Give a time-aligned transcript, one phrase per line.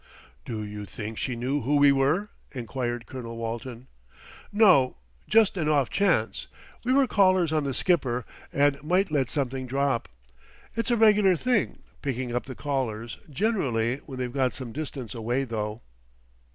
[0.45, 3.85] "Do you think she knew who we were?" enquired Colonel Walton.
[4.51, 6.47] "No, just an off chance.
[6.83, 10.09] We were callers on the Skipper, and might let something drop.
[10.75, 15.43] It's a regular thing, picking up the callers, generally when they've got some distance away
[15.43, 15.83] though."